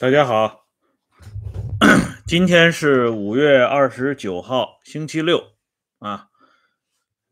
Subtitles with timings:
[0.00, 0.64] 大家好，
[2.26, 5.40] 今天是五月二十九号，星期六
[6.00, 6.26] 啊。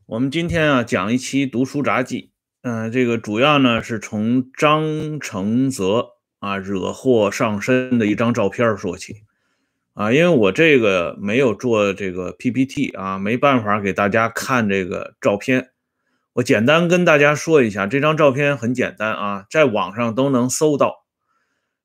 [0.07, 2.31] 我们今天啊讲一期读书札记，
[2.63, 9.25] 嗯、这个主要呢是从张承泽啊惹祸上身的一张照片说起
[9.95, 15.71] 啊，因为我这个没有做这个 PPT 啊，没办法给大家看这个照片。
[16.35, 21.02] 我简单跟大家说一下，这张照片很简单啊，在网上都能搜到。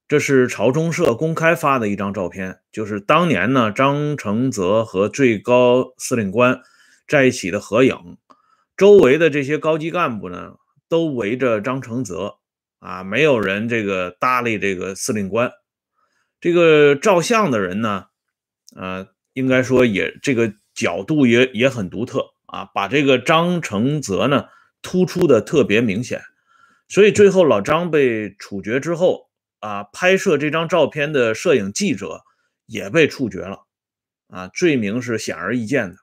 [0.07, 6.61] 这是朝中社公开发的一张照片，就是当年呢张承泽和最高司令官
[7.05, 8.17] 在一起的合影，
[8.77, 10.53] 周围的这些高级干部呢
[10.87, 12.37] 都围着张承泽
[12.79, 15.51] 啊，没有人这个搭理这个司令官。
[16.39, 18.05] 这个照相的人呢，
[18.77, 24.45] 呃，应该说也这个角度也也很独特啊，把这个张承泽呢
[24.81, 26.21] 突出的特别明显，
[26.87, 29.26] 所以最后老张被处决之后。
[29.59, 32.23] 啊，拍摄这张照片的摄影记者
[32.65, 33.65] 也被处决了，
[34.27, 35.95] 啊，罪名是显而易见的。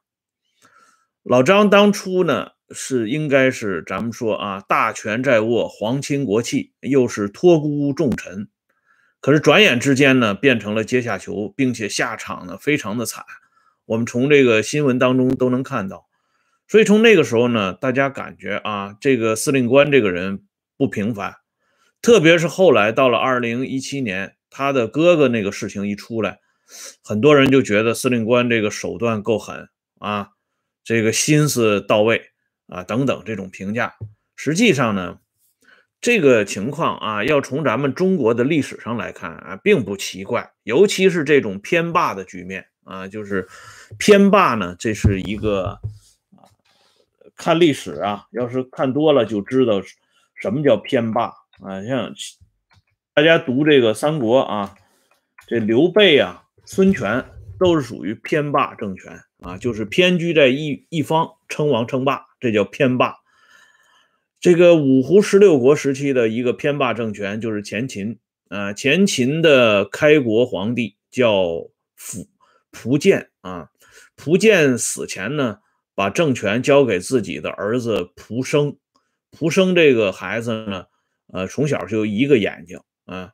[1.22, 8.48] 老张当初呢是应该是咱们说啊，大权在握，皇亲国戚，又是托孤重臣，
[9.20, 13.24] 可是转眼之间呢变成了阶下囚，并且下场呢非常的惨。
[13.86, 16.06] 我们从这个新闻当中都能看到，
[16.66, 20.42] 所以从那个时候呢，大家感觉啊，这个司令官这个人
[20.76, 21.36] 不平凡。
[22.04, 26.38] 特别是后来到了二零一七年，他的哥哥那个事情一出来，
[27.02, 30.32] 很多人就觉得司令官这个手段够狠啊，
[30.84, 32.26] 这个心思到位
[32.66, 33.94] 啊等等这种评价。
[34.36, 35.18] 实际上呢，
[36.02, 40.52] 这个情况啊，要从咱们中国的历史上来看啊，并不奇怪。
[40.62, 43.48] 尤其是这种偏霸的局面啊，就是
[43.96, 45.80] 偏霸呢，这是一个
[46.36, 46.44] 啊，
[47.34, 49.80] 看历史啊，要是看多了就知道
[50.34, 51.32] 什么叫偏霸。
[51.60, 52.12] 啊，像
[53.14, 54.74] 大家读这个三国啊，
[55.46, 57.24] 这刘备啊、孙权
[57.60, 63.14] 都是属于偏霸政权啊，就是偏居在一一方，称王称霸，这叫偏霸。
[64.40, 68.18] 这个五胡十六国时期的一个偏霸政权就是前秦
[68.48, 71.32] 啊，前秦的开国皇帝叫
[71.96, 72.26] 苻
[72.72, 73.70] 苻建啊，
[74.16, 75.60] 苻建死前呢，
[75.94, 78.76] 把政权交给自己的儿子苻生，
[79.30, 80.86] 苻生这个孩子呢。
[81.34, 83.32] 呃，从小就一个眼睛啊，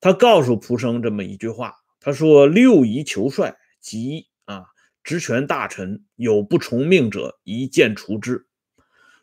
[0.00, 4.64] 他告诉蒲生这么一句话，他说：“六夷求帅，即啊，
[5.02, 8.46] 职权大臣有不从命者，一剑除之。”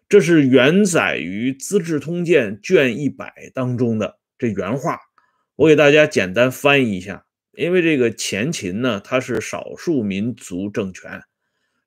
[0.08, 5.00] 这是原载于《资治通鉴》卷一百当中的这原话，
[5.56, 7.26] 我给大家简单翻译一下。
[7.54, 11.24] 因为这个前秦呢，它是少数民族政权，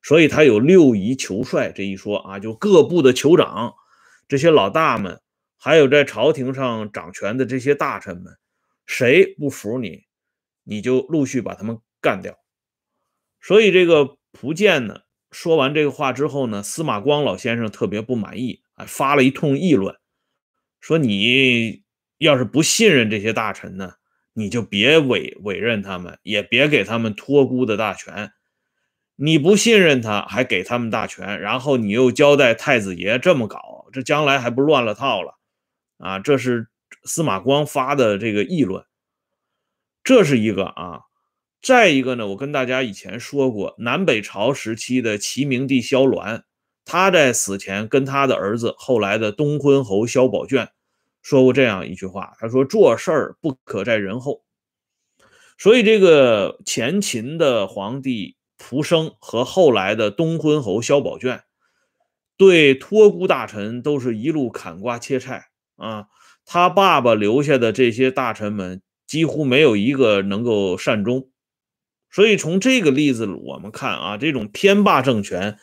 [0.03, 3.73] 所以它有六夷求帅这一说啊，就各部的酋长
[4.27, 5.21] 这些老大们。
[5.57, 8.37] 还有在朝廷上掌权的这些大臣们，
[8.85, 10.03] 谁不服你，
[10.63, 12.37] 你就陆续把他们干掉。
[13.41, 15.01] 所以这个蒲建呢，
[15.31, 19.95] 说完这个话之后呢，司马光老先生特别不满意，哎，发了一通议论，
[20.79, 21.83] 说你
[22.17, 23.93] 要是不信任这些大臣呢，
[24.33, 28.31] 你就别委委任他们，也别给他们托孤的大权。
[29.15, 35.39] 你不信任他，还给他们大权，然后你又交代太子爷这么搞，这将来还不乱了套了？
[35.97, 36.67] 啊，这是
[37.03, 38.85] 司马光发的这个议论，
[40.03, 41.01] 这是一个啊。
[41.61, 46.43] 再一个呢，我跟大家以前说过，南北朝时期的齐明帝萧鸾，
[46.85, 50.69] 他在死前跟他的儿子后来的东昏侯萧宝卷
[51.23, 54.43] 说过这样一句话，他说：“做事儿不可在人后。”
[55.57, 61.45] 所以这个前秦的皇帝蒲生和后来的东昏侯萧宝卷，
[62.37, 65.47] 对托孤大臣都是一路砍瓜切菜。
[65.75, 66.07] 啊，
[66.45, 71.29] 他爸爸留下的这些大臣们几乎没有一个能够善终，
[72.09, 75.57] 所以从这个例子我们看啊，这种偏霸政权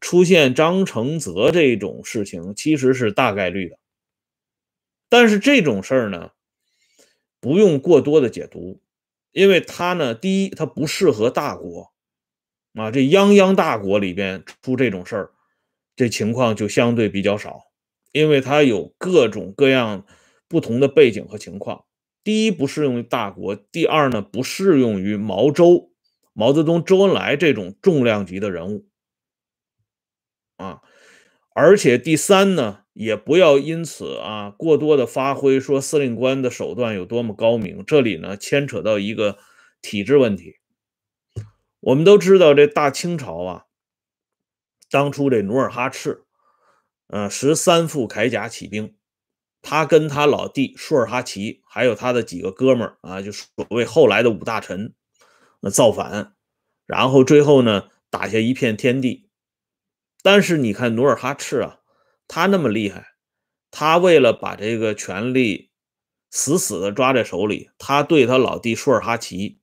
[0.00, 3.78] 出现张承泽这种事情其实是大概率的。
[5.08, 6.30] 但是这种事儿呢，
[7.40, 8.80] 不用过多的解读，
[9.32, 11.92] 因为他呢，第一，他不适合大国
[12.74, 15.30] 啊，这泱泱大国里边出这种事儿，
[15.94, 17.65] 这情况就相对比较少。
[18.16, 20.06] 因为它有各种各样
[20.48, 21.84] 不同的背景和情况，
[22.24, 25.92] 第一不适用于大国，第二呢不适用于毛周、
[26.32, 28.88] 毛泽东、周恩来这种重量级的人物
[30.56, 30.80] 啊，
[31.54, 39.36] 而且第三呢也不要因此啊过多的发挥说司令官的手段有多么高明，这里呢牵扯到一个
[39.82, 40.54] 体制问题。
[41.80, 43.64] 我们都知道这大清朝啊，
[44.90, 46.22] 当初这努尔哈赤。
[47.08, 48.96] 呃，十三副铠甲起兵，
[49.62, 54.94] 他跟他老弟舒尔哈齐，还有他的几个哥们儿啊，就所谓后来的五大臣，
[55.60, 56.34] 那造反，
[56.84, 59.30] 然后最后呢，打下一片天地。
[60.22, 61.78] 但是你看努尔哈赤啊，
[62.26, 63.14] 他那么厉害，
[63.70, 65.70] 他为了把这个权力
[66.30, 69.60] 死死的抓在手里，他对他老弟舒尔哈齐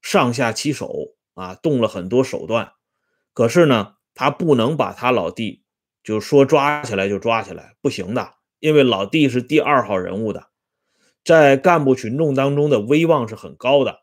[0.00, 2.72] 上下其手啊，动了很多手段。
[3.34, 5.64] 可是呢，他不能把他老弟
[6.08, 10.46] 就说抓起来就抓起来，不行的，因为老弟是第二号人物的，
[11.22, 14.00] 在干部群众当中的威望是很高的，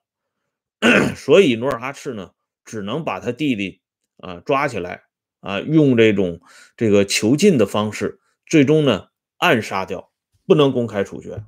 [1.18, 3.82] 所以努尔哈赤呢，只能把他弟弟
[4.18, 5.06] 啊抓起来
[5.40, 6.42] 啊，用这种
[6.78, 9.08] 这个囚禁的方式，最终呢
[9.38, 10.12] 暗杀掉，
[10.46, 11.44] 不能公开处决，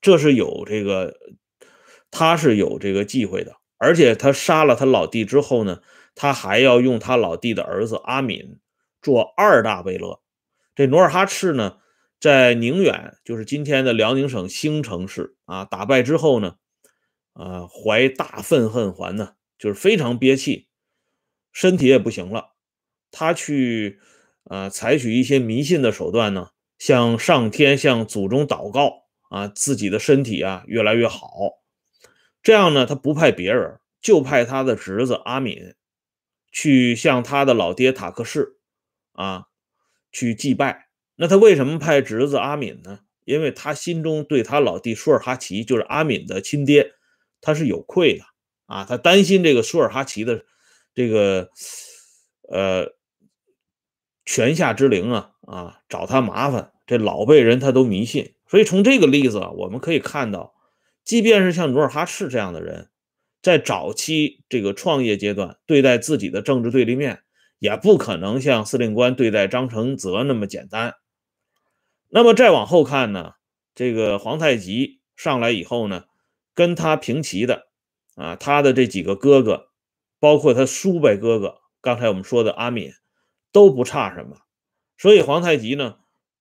[0.00, 1.14] 这是有这个
[2.10, 5.80] 他是有这个忌讳的，而且他杀了他老弟之后呢。
[6.14, 8.58] 他还要用他老弟的儿子阿敏
[9.02, 10.20] 做二大贝勒。
[10.74, 11.78] 这努尔哈赤呢，
[12.18, 16.54] 在宁远，就是今天的辽宁省兴城市啊，打败之后呢，
[17.34, 20.68] 啊，怀大愤恨还呢，就是非常憋气，
[21.52, 22.52] 身体也不行了。
[23.10, 24.00] 他去
[24.44, 31.28] 啊，采取一些迷信的手段呢，向上天、向祖宗祷告啊，自己的身体啊越来越好。
[32.42, 35.74] 这样呢，他不派别人，就派他的侄子阿敏。
[36.54, 38.58] 去向他的老爹塔克氏
[39.12, 39.44] 啊
[40.10, 40.88] 去祭拜。
[41.16, 43.00] 那他为什么派侄子阿敏呢？
[43.24, 46.92] 因为他心中对他老弟舒尔哈齐，就是阿敏的亲爹，
[47.40, 48.24] 他是有愧的
[48.66, 48.84] 啊。
[48.84, 50.44] 他担心这个舒尔哈齐的
[50.94, 51.50] 这个
[52.48, 52.92] 呃
[54.24, 56.72] 泉下之灵啊啊找他麻烦。
[56.84, 60.52] 这老辈人他都迷信，所以从这个例子，我们可以看到，
[61.04, 62.88] 即便是像努尔哈赤这样的人。
[63.40, 67.22] 在早期这个创业阶段，对待自己的政治对立面，
[67.62, 70.96] 也不可能像司令官对待张承泽那么简单。
[72.08, 73.34] 那么再往后看呢，
[73.72, 76.06] 这个皇太极上来以后呢，
[76.56, 77.68] 跟他平齐的
[78.16, 79.68] 啊，他的这几个哥哥，
[80.18, 82.90] 包括他叔辈哥哥，刚才我们说的阿敏，
[83.52, 84.38] 都不差什么。
[84.98, 85.98] 所以皇太极呢，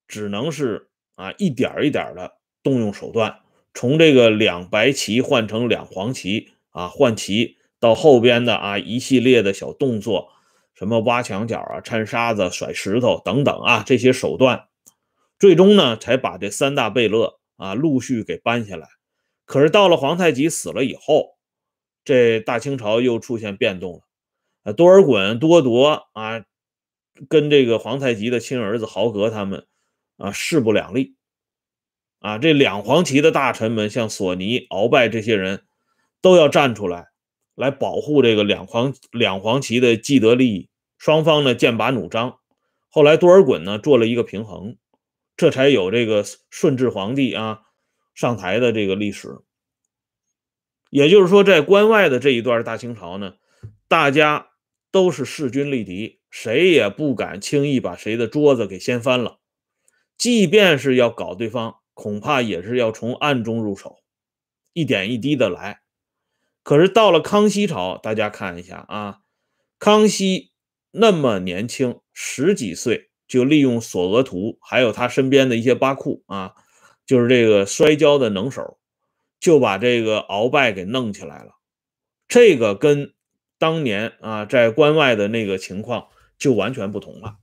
[0.08, 2.32] 只能是啊，一点一点的
[2.64, 3.42] 动用手段，
[3.76, 6.54] 从这个两白旗换成两黄旗。
[6.72, 10.32] 啊，换旗到后边的啊，一系列的小动作，
[10.82, 14.68] 什么挖墙角啊、掺沙子、甩石头等等啊，这些手段，
[15.38, 18.88] 最终呢，才把这三大贝勒啊陆续给搬下来。
[19.46, 21.38] 可是到了皇太极死了以后，
[22.04, 24.00] 这大清朝又出现变动了。
[24.64, 26.44] 啊，多尔衮、多铎啊，
[27.30, 29.68] 跟这个皇太极的亲儿子豪格他们
[30.18, 31.16] 啊势不两立。
[32.22, 35.62] 啊，这两黄旗的大臣们，像索尼、鳌拜这些人。
[36.24, 37.10] 都要站出来，
[37.56, 40.70] 来保护这个两黄两黄旗的既得利益。
[41.02, 42.38] 双方呢剑拔弩张。
[42.88, 44.78] 后来多尔衮呢做了一个平衡，
[45.36, 47.62] 这才有这个顺治皇帝啊
[48.14, 49.40] 上台的这个历史。
[50.92, 53.34] 也就是说，在关外的这一段大清朝呢，
[53.88, 54.50] 大家
[54.92, 59.40] 都是势均力敌，谁也不敢轻易把谁的桌子给掀翻了。
[60.20, 64.04] 即便是要搞对方，恐怕也是要从暗中入手，
[64.74, 65.82] 一点一滴的来。
[66.62, 69.22] 可是到了康熙朝，大家看一下啊，
[69.80, 70.51] 康熙
[70.92, 76.54] 那么年轻，十几岁就利用索额图，还有他身边的一些巴库啊，
[77.06, 78.78] 就是这个摔跤的能手，
[79.40, 81.52] 就把这个鳌拜给弄起来了。
[82.28, 83.14] 这个跟
[83.58, 86.08] 当年啊在关外的那个情况
[86.38, 87.38] 就完全不同了，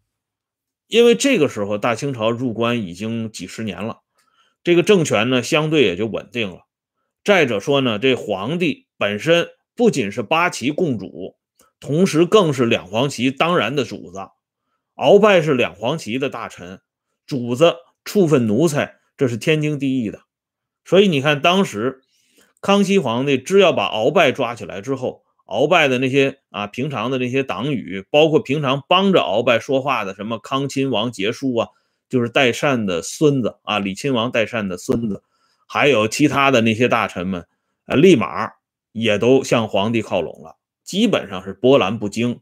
[0.87, 4.01] 因为这个时候大清朝入关已经几十年了，
[4.63, 6.67] 这个政权呢相对也就稳定了。
[7.25, 8.87] 再者说呢，这皇帝。
[9.01, 11.38] 本身不仅是八旗共主，
[11.81, 14.19] 同时更是两黄旗当然的主子。
[14.97, 16.81] 鳌拜是两黄旗的大臣，
[17.27, 20.23] 主子处分奴才，这是天经地义的。
[20.85, 22.03] 所以你看，当时
[22.61, 31.69] 康熙皇帝只要把鳌拜抓起来之后，鳌拜的那些啊平常的那些党羽，包括平常帮着鳌拜说话的什么康亲王节书啊，
[32.09, 35.23] 就是代善的孙子啊，李亲王代善的孙子，
[35.67, 37.47] 还有其他的那些大臣们，
[37.87, 38.53] 啊，立马。
[38.93, 40.57] 也都向皇帝靠拢了，
[40.89, 42.41] 基本上是波澜不惊。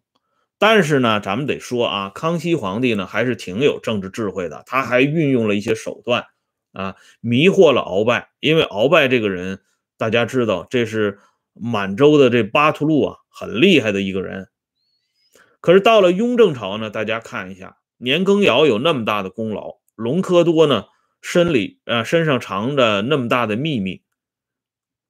[0.57, 6.27] 但是呢，咱们得说啊，康熙皇帝呢还是挺有政治智慧的，他还运用了一些手段
[6.73, 8.31] 啊，迷惑了鳌拜。
[8.39, 9.61] 因为鳌拜这个人，
[9.99, 11.19] 大家知道，这是
[11.55, 14.47] 满洲的这巴图路啊，很厉害的一个人。
[15.61, 20.85] 可是到了雍正朝呢，大家看一下，年羹尧有那么大的功劳，隆科多呢
[21.21, 24.03] 身里啊身上藏着那么大的秘密。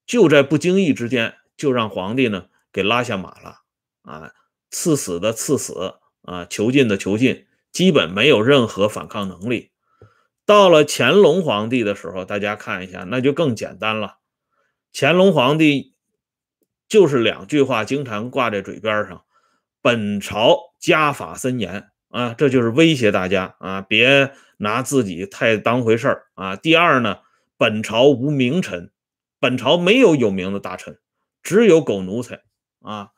[0.07, 2.47] 就在不经意之间，就让皇帝呢
[2.77, 3.61] 给拉下马了
[4.03, 4.33] 啊！
[4.71, 9.71] 赐死的赐死啊，囚禁的囚禁，基本没有任何反抗能力。
[10.45, 14.19] 到了乾隆皇帝的时候，大家看一下，那就更简单了。
[14.93, 15.95] 乾隆皇帝
[16.87, 19.25] 就是两句话，经常挂在嘴边上
[19.81, 27.21] ：“本朝家法森严啊，这就是威胁大家啊，别拿自己太当回事儿啊。”第二呢，
[27.57, 28.93] 本朝无名臣，
[29.41, 30.99] 本朝没有有名的大臣，
[31.43, 32.43] 只有狗奴才
[32.81, 33.11] 啊。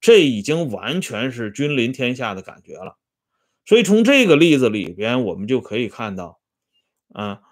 [0.00, 2.96] 这已经完全是君临天下的感觉了。
[3.66, 6.40] 所以从这个例子里边，我们就可以看到，
[7.12, 7.42] 啊，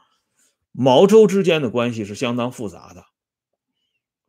[0.73, 3.05] 毛周之间的关系是相当复杂的。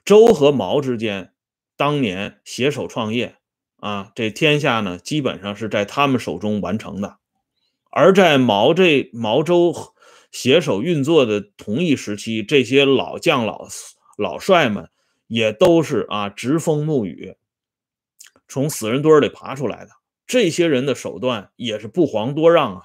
[0.03, 1.33] 周和毛之间
[1.77, 3.37] 当年携手创业，
[3.77, 7.19] 啊，这天下呢基本上是在他们手中完成的。
[7.89, 9.73] 而在毛这毛周
[10.29, 13.67] 携手运作的同一时期，这些老将老
[14.17, 14.89] 老帅们
[15.29, 17.37] 也都是啊直风沐雨，
[18.47, 19.91] 从死人堆里爬出来的。
[20.25, 22.81] 这些人的手段也是不遑多让啊，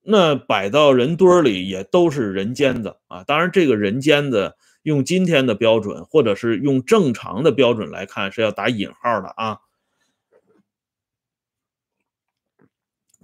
[0.00, 3.24] 那摆到人堆里也都是人尖子啊。
[3.24, 9.58] 当然，这个人尖子用今天的标准，或者是用正常的标准来看，是要打引号的啊。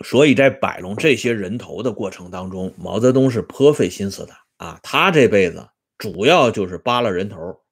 [0.05, 4.79] 所以在摆弄这些人头的过程当中，毛泽东是颇费心思的啊。
[4.83, 7.63] 他这辈子主要就是扒拉人头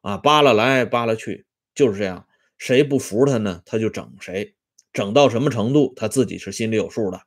[0.00, 2.26] 啊，扒拉来扒拉去，就是这样。
[2.56, 4.54] 谁不服他呢，他就整谁。
[4.92, 7.22] 整到什么程度，他自己是心里有数的。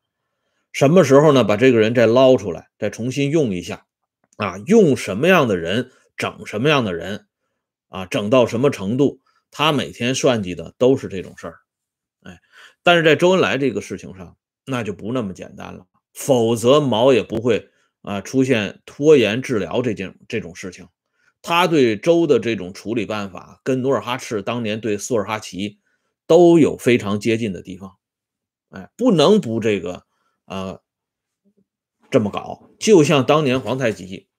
[0.74, 1.44] 什么时候呢？
[1.44, 3.86] 把这个人再捞出来，再重新用一下，
[4.38, 7.28] 啊，用什么样的人整什么样的人，
[7.90, 11.60] 啊，整到什么程度，他每天算计的都是这种事儿。
[12.24, 12.40] 哎，
[12.84, 15.86] 但是在周恩来这个事情上，那就不那么简单了。
[16.14, 17.70] 否则毛也不会
[18.02, 20.88] 啊出现拖延治疗这件这种事情。
[21.42, 25.80] 他对周的这种处理办法，跟努尔哈赤当年对苏尔哈齐。
[26.28, 27.98] 都有非常接近的地方，
[28.70, 30.06] 哎，不能不这个，
[30.46, 30.80] 呃，
[32.10, 32.70] 这么搞。
[32.80, 34.30] 就像当年皇太极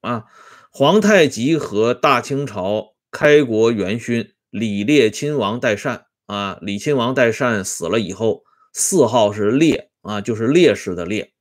[0.00, 0.24] 啊，
[0.70, 11.31] 皇太极和大清朝开国元勋李烈亲王代善啊，李亲王代善死了以后，谥号是烈啊，就是烈士的烈。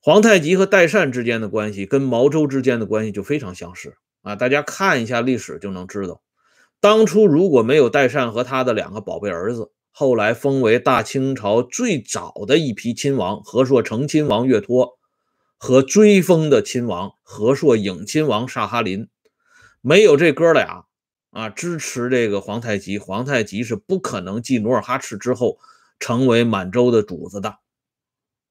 [0.00, 6.22] 皇太极和代善之间的关系跟毛周之间的关系就非常相似啊，大家看一下历史就能知道。
[6.80, 14.96] 当初如果没有代善和他的两个宝贝儿子，后来封为大清朝最早的一批亲王——和硕成亲王岳托
[15.56, 19.08] 和追封的亲王和硕颖亲王萨哈林，
[19.80, 20.84] 没有这哥俩
[21.30, 25.58] 啊支持这个皇太极，皇太极是不可能继努尔哈赤之后
[25.98, 27.56] 成为满洲的主子的。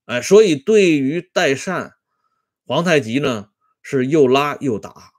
[0.08, 1.96] 哎，所以对于代善，
[2.66, 3.50] 皇太极呢
[3.82, 5.12] 是又拉又打。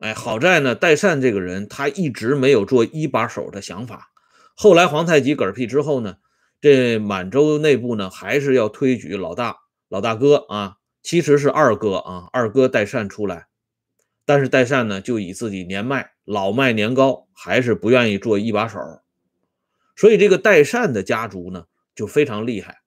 [0.00, 4.10] 哎，好在呢，代善这个人他一直没有做一把手的想法。
[4.54, 6.18] 后来皇太极嗝屁之后呢，
[6.60, 9.56] 这满洲内部呢还是要推举老大
[9.88, 13.46] 老大哥啊，其实是二哥啊，二哥代善出来。
[14.26, 18.78] 但是代善呢就以自己年迈老迈年高，还是不愿意做一把手。
[19.96, 22.82] 所以这个代善的家族呢就非常厉害。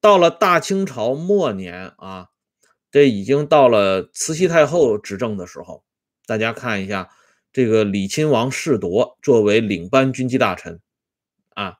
[0.00, 2.28] 到了大清朝末年啊，
[2.90, 5.84] 这已经到了慈禧太后执政的时候。
[6.26, 7.08] 大家看一下，
[7.52, 10.80] 这个李亲王世铎作为领班军机大臣，
[11.54, 11.76] 啊，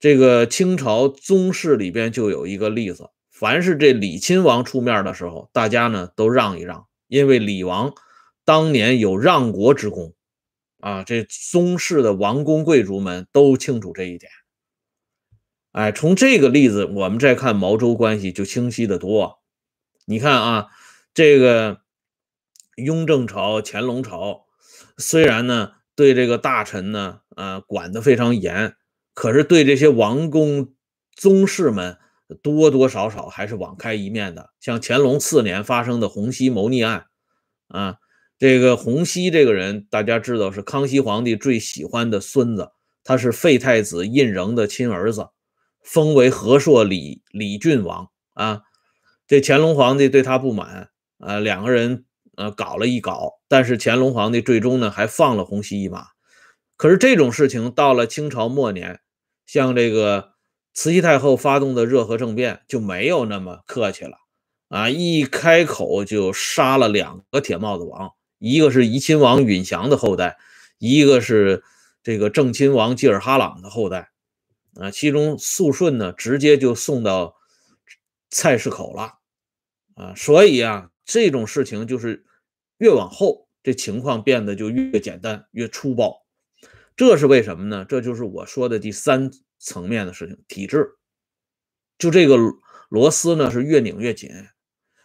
[0.00, 7.94] 这个清朝宗室里边就有一个例子，凡是这李亲王出面的时候，大家呢都让一让，因为李王
[8.44, 10.14] 当年有让国之功，
[10.80, 14.30] 啊，这宗室的王公贵族们都清楚这一点。
[15.76, 19.40] 哎，从这个例子，我们再看毛周关系就清晰的多。
[20.06, 20.68] 你看啊，
[21.12, 21.80] 这个。
[22.76, 24.44] 雍正朝、乾隆朝，
[24.98, 28.74] 虽然呢对这个大臣呢，呃管得非常严，
[29.14, 30.74] 可是对这些王公
[31.14, 31.96] 宗室们
[32.42, 34.50] 多多少少还是网开一面的。
[34.60, 37.06] 像乾隆四年发生的洪熙谋逆案，
[37.68, 37.96] 啊，
[38.38, 42.72] 这个洪熙这个人大家知道是康熙皇帝最喜欢的孙子，
[43.04, 45.28] 他是废太子胤禛的亲儿子，
[45.86, 48.60] 封为和硕李李郡王啊。
[49.26, 52.02] 这乾隆皇帝对他不满啊，两个人。
[52.38, 56.08] 呃，搞了一搞，但是乾隆皇帝最终呢还放了洪熙一马。
[56.76, 59.00] 可是这种事情到了清朝末年，
[59.46, 60.32] 像这个
[60.74, 64.18] 慈禧太后发动的热河政变就没有那么客气了
[64.68, 64.90] 啊！
[64.90, 70.36] 一开口就杀了两个铁帽子王，一个是怡亲王允祥的后代，
[70.76, 71.64] 一个是
[72.02, 74.10] 这个正亲王济尔哈朗的后代
[74.80, 74.90] 啊。
[74.90, 77.36] 其中肃顺呢，直接就送到
[78.30, 79.18] 菜市口了
[79.94, 80.14] 啊。
[80.14, 80.90] 所以啊。
[81.08, 82.24] 这种事情就是
[82.78, 86.26] 越往后，这情况变得就越简单、越粗暴。
[86.96, 87.86] 这是为什么呢？
[87.88, 89.30] 这就是我说的第三
[89.60, 90.96] 层面的事情——体制。
[91.96, 92.36] 就这个
[92.88, 94.30] 螺丝呢是越拧越紧，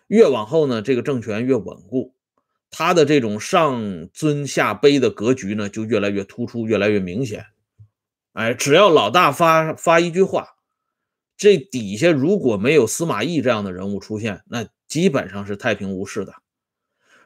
[0.08, 2.16] 越往后呢，这个政权越稳固，
[2.72, 7.46] 他的这种上尊下卑的格局呢就越来越突出，越来越明显。
[8.34, 10.48] 哎，只要老大发发一句话，
[11.36, 16.34] 这底下如果没有司马懿这样的人物出现，那基本上是太平无事的。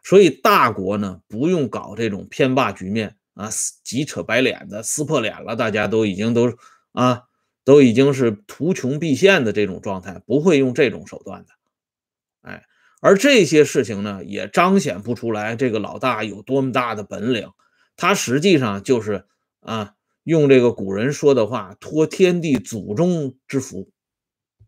[0.03, 3.49] 所以大国呢，不用搞这种偏霸局面啊，
[3.83, 6.57] 急扯白脸的，撕破脸了，大家都已经都
[6.93, 7.23] 啊，
[7.63, 11.51] 都已经是图穷匕现的这种状态，不会用这种手段的。
[12.41, 12.63] 哎，
[12.99, 17.51] 而这些事情呢，也彰显不出来这个老大有多么大的本领，
[17.95, 19.27] 他实际上就是
[19.59, 19.93] 啊。
[20.25, 23.91] 用这个古人说的话，托天地祖宗之福，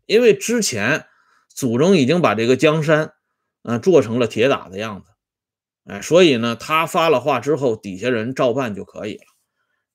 [0.06, 1.06] 因为之前
[1.48, 3.12] 祖宗已经把这个江山，
[3.62, 5.10] 啊，做成了铁打的样子，
[5.84, 9.24] 哎，所以呢，他发了话之后，底下人照办就可以了。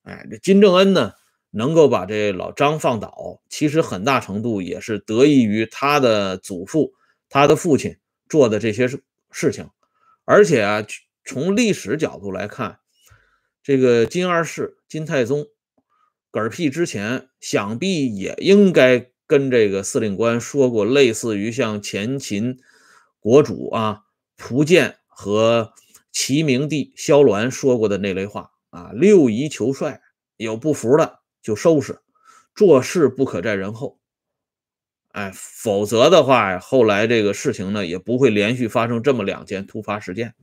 [0.03, 1.13] 哎，这金正恩呢，
[1.49, 6.91] 能够把这老张放倒，其实很大程度也是得益于他的祖父、
[7.29, 9.01] 他的父亲做的这些事
[9.31, 9.69] 事情，
[10.25, 10.85] 而且啊，
[11.23, 12.79] 从历史角度来看，
[13.63, 15.47] 这个金二世、金太宗。
[16.33, 22.57] 嗝屁之前，想必也应该跟这个司令官说过类似于像前秦
[23.19, 24.01] 国主啊
[24.35, 25.73] 蒲剑和
[26.11, 30.01] 齐明帝萧鸾说过的那类话啊，六夷求帅，
[30.35, 32.01] 有不服的就收拾，
[32.55, 33.99] 做事不可在人后。
[35.09, 40.33] 哎，否则的话，后来这个事情呢也不会连续发生这么两件突发事件。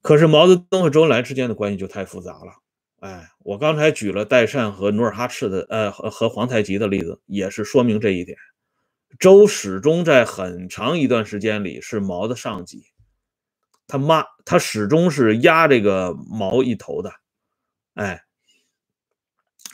[0.00, 2.63] 可是毛泽东和周恩来之间的关系就太复杂了。
[3.04, 8.38] 哎，我刚才举了代善和努尔哈赤的，呃，和皇太极的例子，也是说明这一点。
[9.18, 12.86] 周始终在很长一段时间里是毛的上级，
[13.86, 17.12] 他妈，他始终是压这个毛一头的。
[17.92, 18.22] 哎，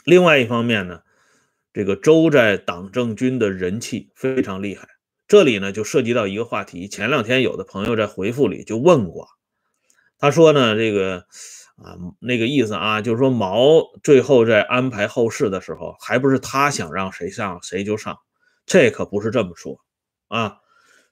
[0.03, 0.99] 另外一方面呢，
[1.71, 4.89] 这个周在党政军的人气非常厉害。
[5.25, 6.85] 这里呢，就涉及到一个话题。
[6.89, 9.29] 前两天有的朋友在回复里就问过，
[10.17, 11.25] 他说呢，这个。
[11.83, 18.19] 啊，那个意思啊，就是说毛最后在安排后事的时候，还不是他想让谁上谁就上，
[18.67, 19.79] 这可不是这么说
[20.27, 20.57] 啊。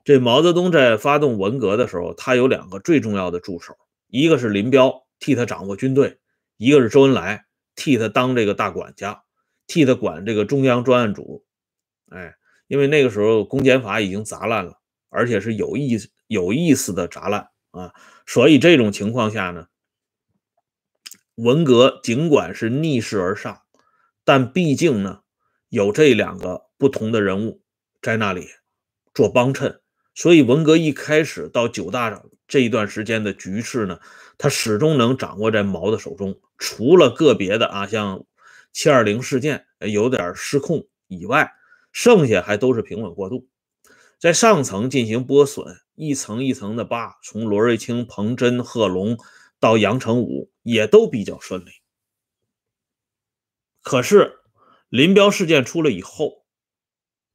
[0.03, 3.75] 这毛泽东在发动文革的时候，他有两个最重要的助手，
[4.07, 6.19] 一个是林彪替他掌握军队，
[6.57, 9.23] 一个是周恩来替他当这个大管家，
[9.65, 11.43] 替他管这个中央专案组。
[12.09, 12.35] 哎，
[12.67, 14.73] 因为那个时候公检法已经砸烂了，
[15.09, 17.93] 而且是有意有意思的砸烂啊，
[18.25, 19.65] 所以这种情况下呢。
[21.41, 23.61] 文革尽管是逆势而上，
[24.25, 25.21] 但毕竟呢，
[25.69, 27.61] 有这两个不同的人物
[28.01, 28.45] 在那里
[29.13, 29.79] 做帮衬，
[30.13, 34.01] 所以文革一开始到九大这一段时间的局势呢，
[34.37, 36.37] 他始终能掌握在毛的手中。
[36.57, 38.25] 除了个别的啊，像
[38.73, 41.53] 七二零事件有点失控以外，
[41.93, 43.47] 剩下还都是平稳过渡，
[44.19, 49.17] 在上层进行剥损，一层一层的扒，从罗瑞卿、彭真、贺龙。
[49.59, 51.71] 到杨成武也都比较顺利，
[53.81, 54.39] 可是
[54.87, 56.45] 林彪事件出了以后，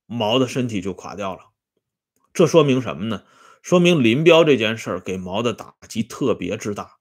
[0.06, 1.50] 毛的身体就垮掉了。
[2.32, 3.24] 这说明什么呢？
[3.60, 6.96] 说明林彪这件事儿给毛的打击特别之大。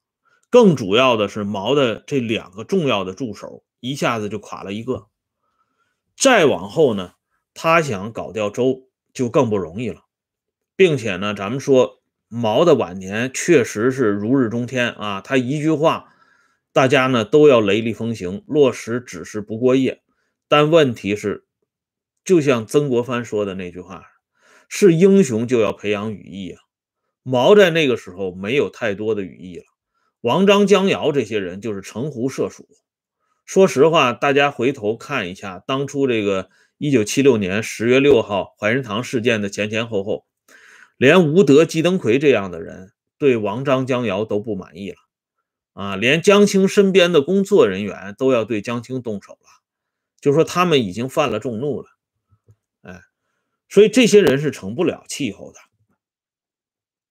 [0.49, 5.07] 更主要的是，毛的这两个重要的助手一下子就垮了一个。
[6.17, 7.13] 再往后呢，
[7.53, 10.03] 他想搞掉周就更不容易了，
[10.75, 12.02] 并且呢，咱们说。
[12.35, 15.21] 毛的晚年确实是如日中天啊！
[15.21, 16.15] 他一句话，
[16.71, 20.01] 大家呢都要雷厉风行，落实只是不过夜。
[20.47, 21.45] 但问题是，
[22.25, 24.05] 就像曾国藩说的那句话
[24.67, 26.61] ：“是英雄就要培养羽翼啊！”
[27.21, 29.65] 毛在那个时候没有太多的羽翼了。
[30.21, 32.67] 王章、江瑶这些人就是城狐社鼠。
[33.45, 40.25] 说实话，大家回头看一下当初这个一九七六年十月六号怀仁堂事件的前前后后。
[41.03, 44.95] 连吴德、季登奎这样的人对王章、江瑶都不满意了，
[45.73, 49.49] 啊，连江青身边的工作人员都要对江青动手了，
[50.21, 51.89] 就说他们已经犯了众怒了，
[52.83, 53.01] 哎，
[53.67, 55.59] 所以这些人是成不了气候的。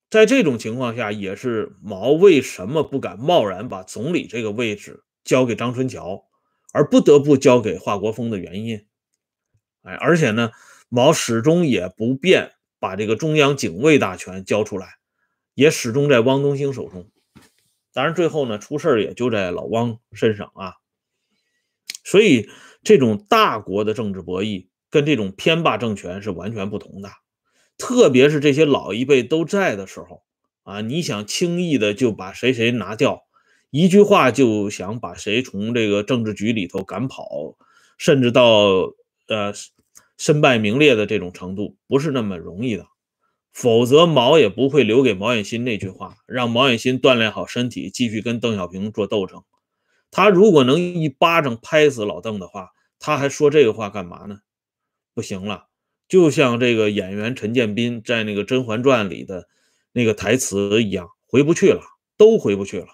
[0.09, 6.25] 在这种情况下，也是毛为什么不敢贸然把总理这个位置交给张春桥，
[6.73, 8.87] 而不得不交给华国锋的原因。
[9.83, 10.51] 哎，而且呢，
[10.89, 12.53] 毛始终也不变。
[12.83, 14.97] 把这个中央警卫大权交出来，
[15.55, 17.09] 也始终在汪东兴手中。
[17.93, 20.75] 当然，最后呢，出事也就在老汪身上啊。
[22.03, 22.51] 所以，
[22.83, 27.09] 这种大国的政治博弈跟这种偏霸政权是完全不同的。
[27.79, 30.25] 特别是这些老一辈都在的时候
[30.65, 33.23] 啊，你想轻易的就把谁谁拿掉，
[33.71, 37.57] 一句话就想把谁从这个政治局里头赶跑，
[37.97, 38.93] 甚至到
[39.29, 39.55] 呃。
[40.23, 42.87] 身败名裂的这种程度，不是那么容易的。
[43.53, 49.43] 否则毛也不会留给毛远新那句话，让毛远新锻炼好身体，继续跟邓小平做斗争。
[50.13, 54.39] 他如果能一巴掌拍死老邓的话，他还说这个话干嘛呢？
[55.13, 55.67] 不行了，
[56.07, 59.49] 就像这个演员陈建斌在那个《甄嬛传》里的
[59.91, 61.83] 那个台词一样，回不去了，
[62.17, 62.87] 都回不去了。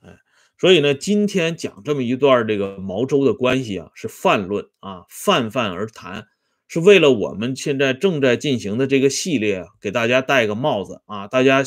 [0.00, 0.16] 哎，
[0.56, 6.26] 所以呢，今天讲这么一段这个毛周的关系啊，是泛论啊，泛泛而谈。
[6.68, 11.64] 是为了我们现在正在进行的这个系列，给大家戴个帽子啊，大家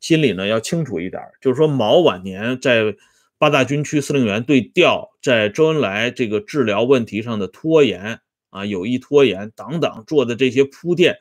[0.00, 2.94] 心里呢要清楚一点，就是说毛晚年在
[3.38, 11.16] 八大军区司令员对调，在周恩来这个治疗问题上的拖延啊，有意拖延等等做的这些铺垫，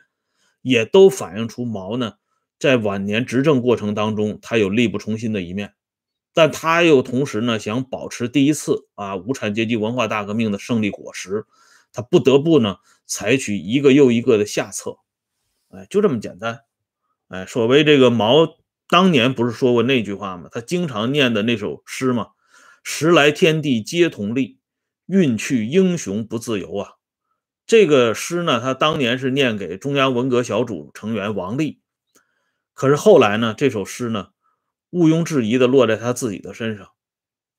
[0.61, 2.13] 也都反映出毛呢
[2.59, 5.73] 在晚年执政过程当中，他有力不从心的一面，
[6.33, 11.45] 但他又同时呢想保持第一次啊无产阶级文化大革命的胜利果实。
[11.95, 14.97] 他不得不呢采取一个又一个的下策，
[15.69, 16.59] 哎，就这么简单，
[17.29, 18.57] 哎，所谓这个毛
[18.89, 20.49] 当年不是说过那句话吗？
[20.51, 22.31] 他经常念的那首诗嘛
[22.83, 24.59] ，“时来天地皆同力，
[25.05, 26.89] 运去英雄不自由”啊。
[27.65, 31.79] 这个诗呢，他当年是念给中央文革小组成员王力，
[32.73, 34.31] 可是后来呢，这首诗呢，
[34.89, 36.89] 毋庸置疑的落在他自己的身上，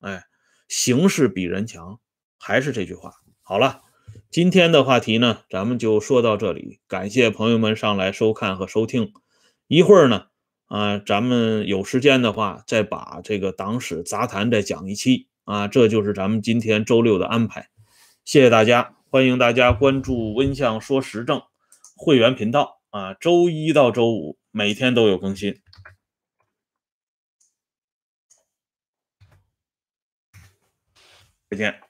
[0.01, 0.25] 哎，
[0.69, 1.99] 形势比人强，
[2.39, 3.15] 还是这句话。
[3.41, 3.86] 好了。
[4.31, 6.81] 今天的话题呢，咱们就说到这里。
[6.87, 9.15] 感谢朋友们上来收看和收听。
[9.67, 10.27] 一会儿呢，
[10.67, 15.69] 啊，咱们有时间的话，再把这个党史杂谈再讲一期啊。
[15.69, 17.71] 这就是咱们今天周六的安排。
[18.25, 21.41] 谢谢大家，欢迎大家关注温相说时政
[21.97, 23.15] 会员频道啊。
[23.15, 25.63] 周一到周五每天都有更新。
[31.49, 31.86] 再见。